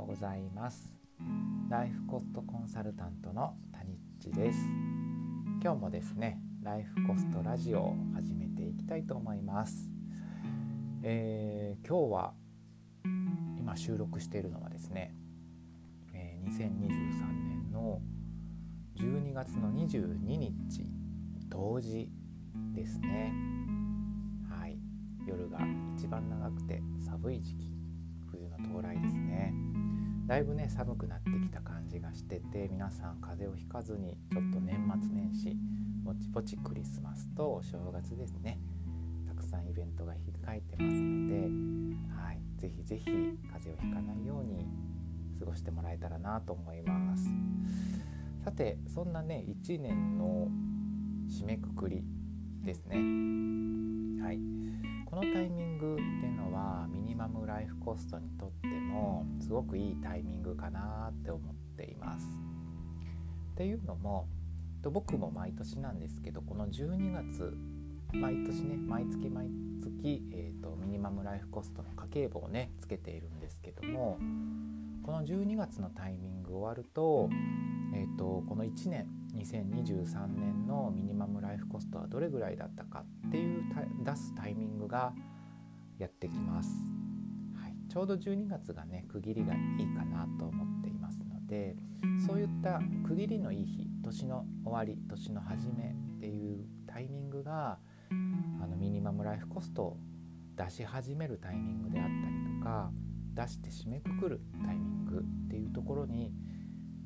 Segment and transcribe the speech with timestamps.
[0.00, 0.94] ようございます。
[1.68, 4.58] ライフコストコンサルタントの谷地です。
[5.62, 9.90] 今日もですねライフコストラジオを始めていきたいと思います、
[11.02, 12.32] えー、今日は
[13.58, 15.14] 今収録しているのはですね、
[16.14, 16.60] えー、2023
[17.48, 18.00] 年の
[18.96, 20.86] 12月の22日
[21.50, 22.10] 冬至
[22.74, 23.34] ですね。
[24.48, 24.78] はい。
[25.26, 25.58] 夜が
[25.94, 27.69] 一番長くて寒い時期
[28.30, 29.52] 冬の到来ですね。
[30.26, 35.56] だいぶね寒くなってきた感じがしてて皆さん風邪をひかずにちょっと年末年始
[36.04, 38.58] ぼちぼちクリスマスとお正月ですね。
[39.26, 40.18] たくさんイベントが控
[40.54, 43.04] えてますので、はい、ぜひぜひ
[43.52, 44.66] 風邪をひかないように
[45.38, 47.24] 過ごしてもらえたらなと思います。
[48.44, 50.48] さてそんなね1年の
[51.28, 52.04] 締めくくり
[52.62, 52.96] ですね。
[54.22, 54.38] はい
[55.06, 56.29] このタイミングっていうの
[56.60, 62.26] はミニマムライフコストにとってもすごくいいタイミングかなって思っています。
[63.54, 64.28] っていうのも
[64.82, 67.54] 僕も毎年なんですけどこの12月
[68.12, 69.48] 毎年ね毎月毎
[69.82, 74.18] 月、えーと、ミニマムライフコストの家計簿をねつけているんですけども
[75.02, 77.28] この12月のタイミング終わると,、
[77.94, 83.62] えーとこの1年2023年のミニマムライフコストはどれぐらいだったかっていう
[84.02, 85.12] 出すタイミングが
[86.00, 86.70] やってきます、
[87.62, 91.76] はい、ちょうど12月がね区切りがいいかなと思っていますので
[92.26, 97.78] そういった区切りのいい日年の終わり年の初めっていうタイミングが
[98.62, 99.96] あのミニマムライフコストを
[100.56, 102.90] 出し始めるタイミングであったりとか
[103.34, 106.32] 出して締めくくるタイミングっていうところに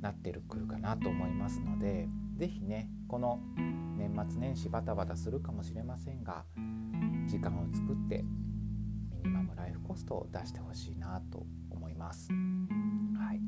[0.00, 6.44] なってるくるかなと思いますので是非ねこの年末年始バタバタするかもしれませんが
[7.26, 8.24] 時間を作って
[9.52, 12.30] ムライフコストを出してほしいなと思います。
[12.32, 13.40] はい、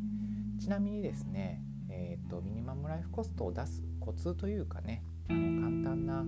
[0.61, 6.25] ちなみにですね、えーと、ミニマムライフコストを出すコツというかねあの簡単な、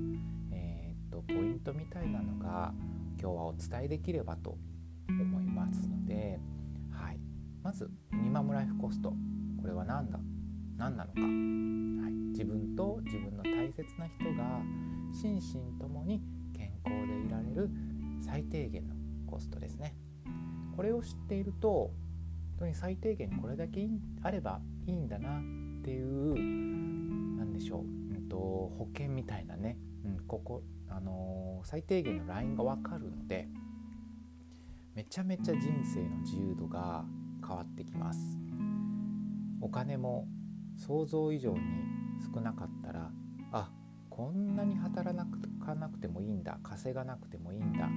[0.52, 2.72] えーと、ポイントみたいなのが
[3.20, 4.56] 今日はお伝えできればと
[5.08, 6.40] 思いますので、
[6.90, 7.18] はい、
[7.62, 9.12] まずミニマムライフコスト。
[9.60, 10.18] これは何だ
[10.76, 14.60] 何なのか、はい、自分と自分の大切な人が
[15.12, 16.22] 心身ともに
[16.56, 17.70] 健康でいられる
[18.20, 18.94] 最低限の
[19.26, 19.94] コストですね。
[20.76, 21.92] これを知っていると
[22.58, 23.88] 本当に最低限これだけ
[24.22, 25.42] あればいいんだなっ
[25.82, 26.34] ていう
[27.38, 33.48] 何でしょう、うんと、保険みたいなね、うん、ここ、あのー、最低限のラインが分かるので
[34.94, 37.04] めちゃめちゃ人生の自由度が
[37.46, 38.38] 変わってきます。
[39.60, 40.26] お金も
[40.76, 41.60] 想像以上に
[42.34, 43.10] 少なかったら
[43.52, 43.70] あ
[44.08, 45.14] こんなに働
[45.66, 47.90] かなくてもいいんだ稼がなくてもいいんだ。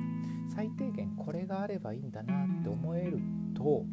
[0.55, 3.19] 最低限これがあればいいんだなって思える
[3.55, 3.85] と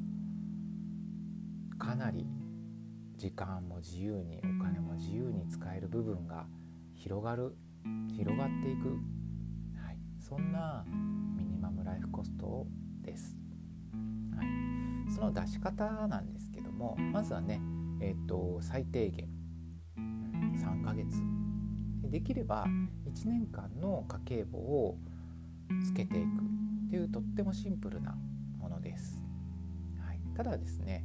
[1.79, 2.27] かなり
[3.19, 6.47] 時間も自由にお金も自由に使える部分が
[6.95, 7.55] 広がる
[8.17, 8.89] 広がっていく、
[9.85, 10.85] はい、そんな
[11.37, 12.67] ミニマムライフコスト
[13.03, 13.37] です。
[14.35, 17.61] はい、その出し方なんですけどもまずはね、
[18.01, 19.29] えーと、最低限。
[19.97, 21.46] 3ヶ月。
[22.11, 22.67] できれば
[23.07, 24.99] 1年間の家計簿を
[25.85, 26.57] つけていく。
[26.87, 28.17] っていうとってもシンプルな
[28.59, 29.21] ものです。
[30.07, 31.05] はい、ただですね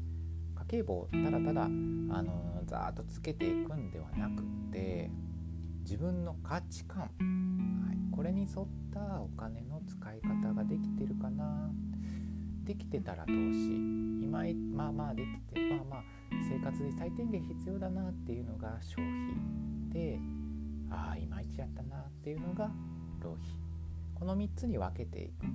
[0.56, 5.10] 家計簿をただただあのざーっとつけていくんではなくて
[5.82, 11.72] 自分の価値観、はい、これに沿ったお金の使い方ができてるかな。
[12.64, 13.76] できてたら投資。
[14.22, 14.44] 今
[14.76, 16.04] まあまあできてまあまあ
[16.48, 20.20] 生活で最低限必要だなっていうのが消費で
[20.92, 22.70] ああいまいちやったなっていうのが
[23.22, 23.46] 浪費。
[24.14, 25.50] この3つに分けていくっ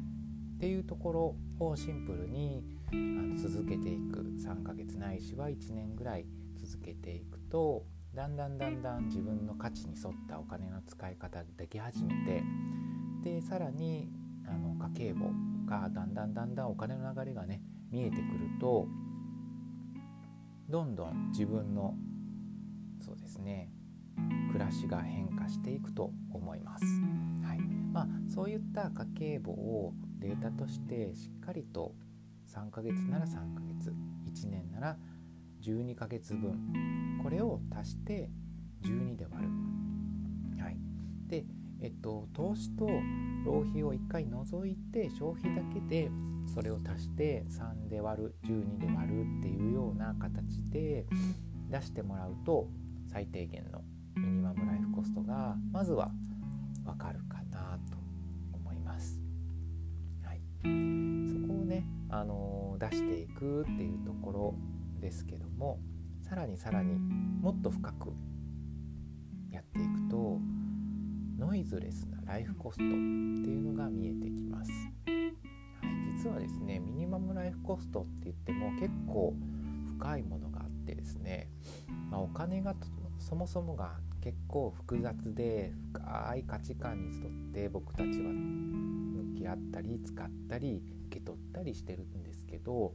[0.59, 4.27] ていうところをシンプルにあの続けていく。
[4.37, 6.27] 3ヶ月ないしは1年ぐらい
[6.57, 12.43] 続けていくとだんだんだんだん自分の価値に沿ったお金の使い方ができ始めて
[13.25, 14.09] でさらに
[14.47, 15.31] あの家計簿
[15.67, 17.61] がだんだんだんだんお金の流れがね
[17.91, 18.23] 見えてくる
[18.61, 18.87] と
[20.69, 21.95] どんどん自分の
[23.05, 23.71] そうですね
[24.53, 26.85] 暮らしが変化していくと思います。
[27.47, 27.59] はい
[27.93, 31.95] まあ、そういった家計簿をデータとしてしっかりと
[32.49, 33.93] 3ヶ月なら3ヶ月
[34.27, 34.99] 1年なら
[35.63, 38.31] 12ヶ月分これを足して
[38.83, 40.63] 12で割る。
[40.63, 40.77] はい、
[41.27, 41.45] で
[41.81, 42.87] えっと、投資と
[43.45, 46.11] 浪費を1回除いて消費だけで
[46.55, 51.07] それを足して3で割る12で割るっていうような形で
[51.71, 52.69] 出してもらうと
[53.13, 53.83] 最低限の
[54.17, 56.11] ミニマムライフコストがまずは
[56.85, 57.97] 分かるかなと
[58.53, 59.21] 思います。
[60.23, 64.55] はい、そこをねあの出していくっていうところ
[65.01, 65.79] ですけども
[66.23, 68.13] さらにさらにもっと深く
[69.51, 70.41] やっていくと
[71.39, 74.71] ノイズレスなライフコストっていうのが見えてきます、
[75.07, 75.37] はい、
[76.17, 79.35] 実はですねミニマムライフコストって言っても結構
[79.99, 81.49] 深いものがあってですね、
[82.11, 82.75] まあ、お金が
[83.29, 92.95] そもそもが結構複雑で深い価値観に沿って僕たちは向き合ったり使ったり受け取ったりしてるんですけど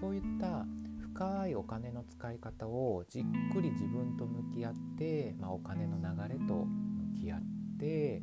[0.00, 0.64] そういった
[1.12, 7.40] 深いお金の使い方をじっくり自分と向き合って、まあ、お金の流れと向き合っ
[7.78, 8.22] て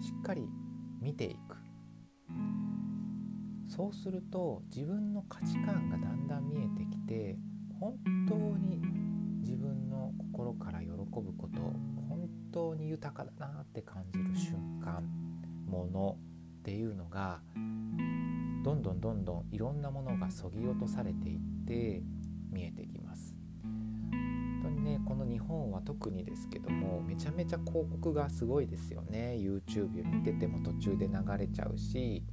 [0.00, 0.48] しっかり
[1.02, 1.56] 見ていく。
[3.68, 7.36] そうすると自分の価値観がだんだん見えてきて
[7.78, 7.94] 本
[8.28, 8.80] 当に
[9.44, 11.04] 自分の心から喜ぶ
[11.36, 11.60] こと
[12.08, 15.04] 本当に豊かだなって感じる瞬間
[15.68, 16.16] もの
[16.60, 17.40] っていうのが
[18.64, 22.02] どんどんどんどんいろんなものがそぎ落とされていって
[22.50, 23.34] 見えてきます。
[23.62, 29.36] 本当にねこの日本は特にですけどもめちゃめちゃ広告がすごいですよね。
[29.38, 32.24] YouTube 見てても途中で流れちゃうし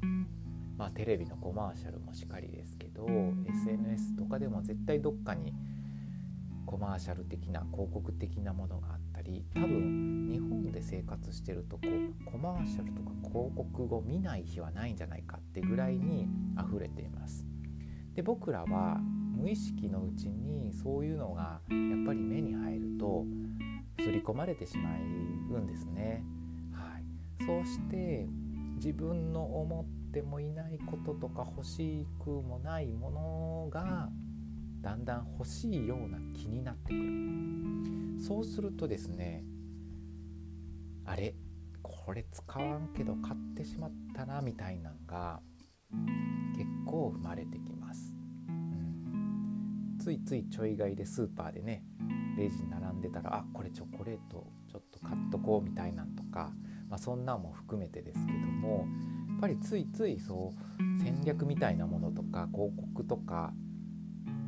[0.81, 3.05] まあ、テレビのコマーシャルもしかりですけど
[3.47, 5.53] SNS とかでも絶対どっかに
[6.71, 17.45] コマーシャル的な広告的なものがあったり多分日本で生活してるとこうコマーシャルとか広告を見ない日はないんじゃないかってぐらいに溢れています。
[18.15, 18.99] で僕らは
[19.35, 23.25] 無意識のうちにそういうのがやっぱり目に入ると
[23.99, 26.23] 刷り込まれてしまうんですね。
[26.71, 28.29] はい、そうして
[28.75, 34.09] 自分の思ってもいないこととか欲しくもないものが
[34.81, 38.21] だんだん欲しいような気になってくる。
[38.21, 39.43] そうするとですね
[41.05, 41.35] あれ
[41.81, 45.41] これ使わんけど買ってしまったなみたいなんが
[46.55, 48.13] 結構生まれてきます、
[48.47, 51.83] うん、ついついちょい買いでスーパーでね
[52.37, 56.51] レジに並んでたらあこれチョコレートちょっと買っとこうみたいなんとか、
[56.89, 58.87] まあ、そんなんも含めてですけども
[59.29, 63.51] やっぱりついついそう戦略みたいなものとか広告とか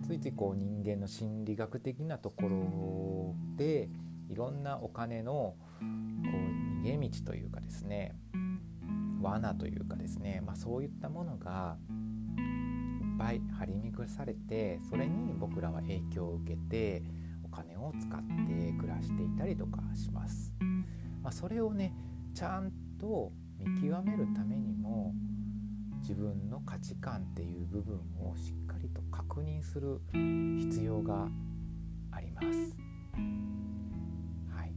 [0.04, 3.90] ついついこう人間の心理学的なところで
[4.30, 8.16] いろんなお金のこう逃げ道というかですね
[9.22, 17.04] 罠というかですね、まあ、そういったものがいっぱい張り巡らされてそれに僕らは影響を受けて
[17.44, 20.54] お金を使って暮らしていたりとかします。
[21.22, 21.94] まあ、それをね
[22.34, 25.14] ちゃんと見極めるためにも
[26.02, 28.63] 自分の価値観っていう部分をしっかり
[29.34, 31.28] 確認する必要が
[32.12, 32.48] あります。
[34.56, 34.72] はい、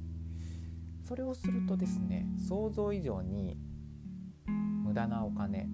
[1.04, 3.58] それをするとですね想像以上に
[4.82, 5.68] 無駄なお金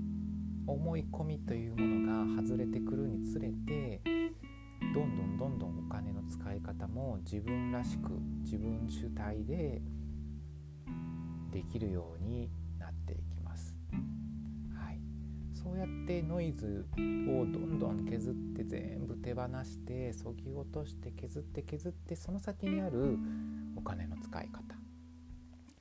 [0.66, 4.00] 思い込みというものが外れてくるにつれて
[4.92, 8.10] どんどんどんどんお金の使い方も自分らしく
[8.42, 9.80] 自分主体で
[11.52, 12.50] できるように
[15.82, 23.18] やってノイズをどんどん削って全部手放してそぎ落として削って削ってその先にある
[23.76, 24.62] お金の使い方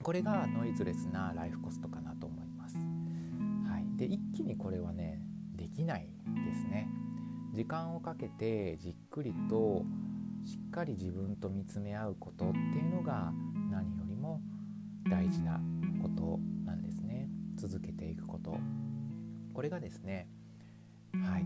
[0.01, 2.77] これがノイズレスなライフコストかなと思います。
[2.77, 5.21] はい、で一気にこれはね
[5.55, 6.09] できない
[6.47, 6.89] ですね。
[7.53, 9.85] 時間をかけてじっくりと
[10.43, 13.31] しっかり自分と見つめ合うことっていうのが
[13.69, 14.41] 何よりも
[15.07, 15.61] 大事な
[16.01, 17.29] ことなんですね。
[17.55, 18.57] 続けていくこと
[19.53, 20.27] これがですね
[21.13, 21.45] はい。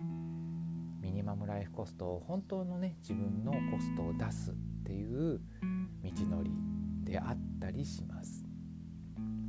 [1.02, 4.54] ミニマムライフコストを本当のね自分のコストを出すっ
[4.86, 5.40] ていう
[6.04, 6.52] 道のり
[7.04, 8.46] であったりします。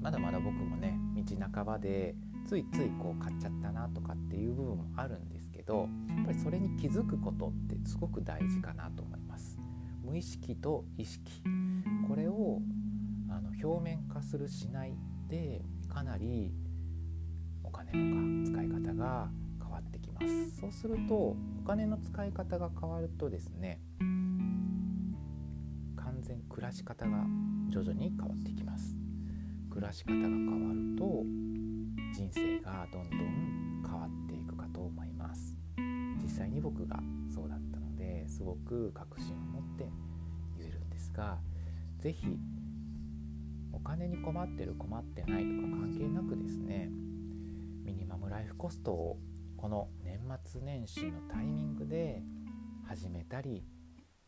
[0.00, 1.22] まだまだ僕もね道
[1.52, 2.14] 半ばで
[2.46, 9.58] ついついこう買っちゃったなとかっていう部分もあるんですけどやっぱりそれに気づくことってすごく大事かなと思います。
[10.02, 11.42] 無意識と意識。
[12.08, 12.60] これを
[13.28, 14.94] あの表面化するしない
[15.28, 16.52] でかなり
[17.66, 19.28] お金の使い方が
[19.61, 20.61] 変わってきます。
[20.61, 23.80] そうするとお金の使い方が変わるとですね
[25.96, 27.26] 完全暮らし方が
[27.68, 28.96] 徐々に変わってきます。
[29.70, 31.25] 暮らし方が変わると
[32.14, 35.58] 人生がどんどん変わっていくかと思います。
[36.23, 36.99] 実際に僕が
[37.35, 39.90] そうだったのですごく確信を持って
[40.58, 41.38] 言えるんですが
[41.99, 42.38] 是非
[43.73, 46.90] お金に困ってる困ってないとか関係なくですね
[47.87, 49.16] ミニマムライフコストを
[49.57, 52.21] この年末年始のタイミングで
[52.85, 53.62] 始めたり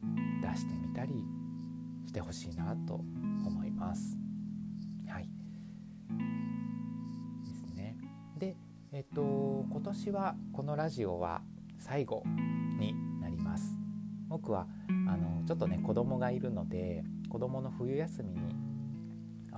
[0.00, 1.25] 出してみたり
[2.07, 4.17] してほしいなと思います。
[5.09, 5.29] はい
[7.45, 7.97] ですね。
[8.38, 8.57] で、
[8.93, 11.43] えっと、今年はこのラジオは
[11.81, 12.23] 最後
[12.79, 13.77] になります
[14.29, 18.68] 僕はあのちょっとね子供がいるので子供の冬休みに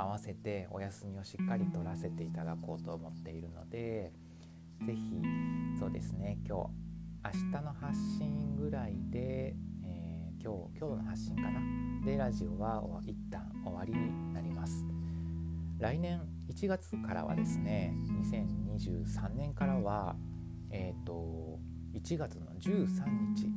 [0.00, 4.12] 合わせてお休みをしっかり取らせていただこうと思っているので
[4.87, 5.23] 是非
[5.78, 6.90] そうですね今日
[7.23, 9.54] 明日の発信ぐらいで、
[9.85, 11.61] えー、今日今日の発信かな？
[12.04, 14.87] でラジオは一旦終わりになります。
[15.78, 20.16] 来年1月からはですね2023年からは
[20.71, 21.59] えっ、ー、と
[21.92, 23.49] 1月の13日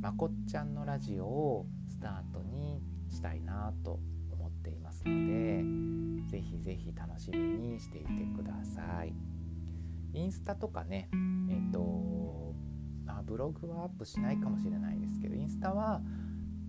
[0.00, 2.80] まこっちゃんのラジオをスタートに
[3.10, 4.00] したいなと
[5.04, 5.64] ますので
[6.30, 8.06] ぜひぜひ楽しみにしていて
[8.36, 9.12] ください。
[10.14, 11.08] インスタとかね
[11.50, 12.54] えっ、ー、と
[13.06, 16.00] あブログはアップしないかもしれないですけどインスタは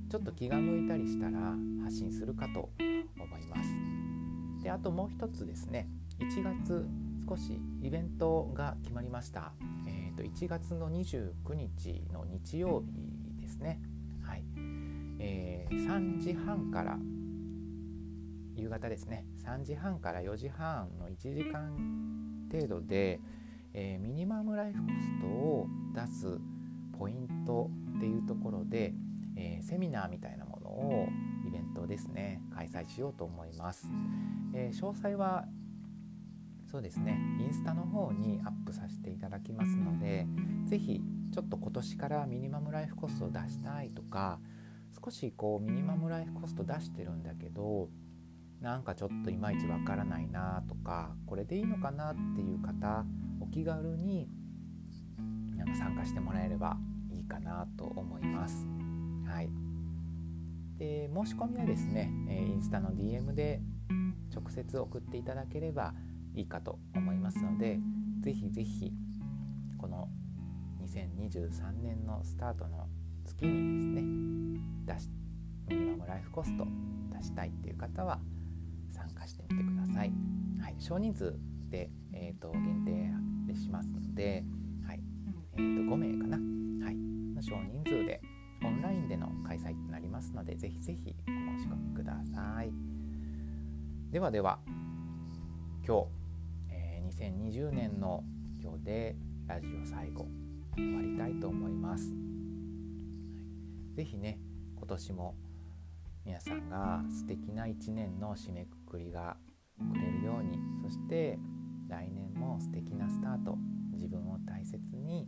[0.10, 2.70] ちょっと気が向いたりしたら発信するかと
[3.18, 4.64] 思います。
[4.64, 6.88] であともう一つですね1月
[7.28, 9.54] 少しイベントが決まりました、
[9.88, 13.82] えーと、1月の29日の日曜日ですね。
[14.22, 14.44] はい。
[15.20, 16.98] えー、3時半から
[18.64, 19.26] 夕方ですね。
[19.46, 21.76] 3時半から4時半の1時間
[22.50, 23.20] 程度で、
[23.74, 26.40] えー、ミニマムライフコストを出す
[26.98, 28.94] ポイントっていうところで、
[29.36, 31.08] えー、セミナーみたいなものを
[31.46, 32.42] イベントですね。
[32.56, 33.88] 開催しようと思います、
[34.54, 35.46] えー、詳細は
[36.72, 37.20] そうですね。
[37.40, 40.26] インスタの方にアップさせていただきますので
[40.68, 41.02] 是非
[41.34, 44.40] ちょっと今年からミニマムライフコストを出したいとか
[45.04, 47.90] 少しこうミニマムライフコスト出してるんだけど
[48.64, 53.04] なんかちょっといまいちわからないなとかこれでいいのかなっていう方
[53.42, 54.30] お気軽に
[55.58, 56.78] なんか参加してもらえれば
[57.12, 58.66] いいかなと思います。
[59.28, 59.50] はい、
[60.78, 63.62] で申し込みはですねインスタの DM で
[64.34, 65.94] 直接送っていただければ
[66.34, 67.80] いいかと思いますので
[68.22, 68.94] 是非是非
[69.78, 70.08] この
[70.88, 72.88] 2023年のスタートの
[73.26, 75.10] 月にですね出し
[75.68, 76.66] ミニマムライフコスト
[77.12, 78.20] 出したいっていう方は
[79.14, 80.12] 参加してみてください。
[80.62, 81.36] はい、少人数
[81.70, 83.14] で、えーと、限
[83.48, 84.44] 定しますので、
[84.88, 85.00] はい
[85.58, 86.38] えーと、5名かな、
[86.86, 86.98] はい、
[87.42, 88.22] 少人数で
[88.64, 92.72] オンラインでの開催となりますのでぜひぜひお申し込みください。
[94.12, 94.60] ではでは
[95.86, 96.08] 今日、
[96.72, 98.24] えー、2020年の
[98.62, 99.16] 今日で
[99.48, 100.28] ラジオ最後
[100.76, 102.16] 終わりたいと思います。
[103.96, 104.40] ぜひね
[104.76, 105.36] 今年も
[106.26, 109.38] 皆さんが素敵な一年の締めくくりが
[109.92, 111.40] くれるようにそして
[111.90, 113.58] 来年も素敵なスタート
[113.92, 115.28] 自分を大切に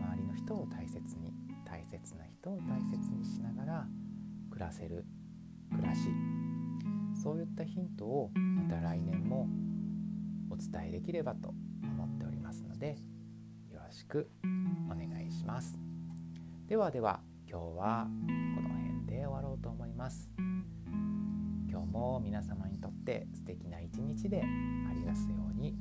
[0.00, 1.32] 周りの人を大切に
[1.66, 3.86] 大切な人を大切にしながら
[4.50, 5.04] 暮らせる
[5.72, 6.08] 暮らし。
[7.14, 9.46] そういったヒントをまた来年も
[10.50, 12.96] お伝えできればと思っておりますので
[13.70, 14.28] よろしく
[14.90, 15.78] お願いします。
[16.66, 18.08] ではでは今日は
[18.56, 20.28] この辺で終わろうと思います。
[21.82, 25.74] 今日も皆様にとって素敵な一日でありますように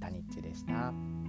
[0.00, 1.21] タニッチでした。